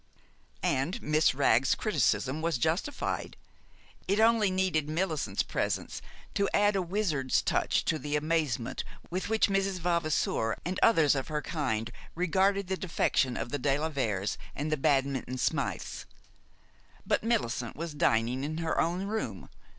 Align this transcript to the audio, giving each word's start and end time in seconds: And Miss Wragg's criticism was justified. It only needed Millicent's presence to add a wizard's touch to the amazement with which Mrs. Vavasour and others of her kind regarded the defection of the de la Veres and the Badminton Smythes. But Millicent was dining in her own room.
And 0.63 0.99
Miss 1.03 1.35
Wragg's 1.35 1.75
criticism 1.75 2.41
was 2.41 2.57
justified. 2.57 3.37
It 4.07 4.19
only 4.19 4.49
needed 4.49 4.89
Millicent's 4.89 5.43
presence 5.43 6.01
to 6.33 6.49
add 6.55 6.75
a 6.75 6.81
wizard's 6.81 7.43
touch 7.43 7.85
to 7.85 7.99
the 7.99 8.15
amazement 8.15 8.83
with 9.11 9.29
which 9.29 9.47
Mrs. 9.47 9.77
Vavasour 9.77 10.57
and 10.65 10.79
others 10.81 11.13
of 11.13 11.27
her 11.27 11.43
kind 11.43 11.91
regarded 12.15 12.65
the 12.65 12.77
defection 12.77 13.37
of 13.37 13.51
the 13.51 13.59
de 13.59 13.77
la 13.77 13.89
Veres 13.89 14.39
and 14.55 14.71
the 14.71 14.75
Badminton 14.75 15.37
Smythes. 15.37 16.07
But 17.05 17.23
Millicent 17.23 17.75
was 17.75 17.93
dining 17.93 18.43
in 18.43 18.57
her 18.57 18.81
own 18.81 19.03
room. 19.05 19.49